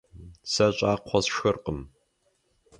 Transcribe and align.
Сэ 0.51 0.67
щӀакхъуэ 0.75 1.19
сшхыркъым. 1.23 1.79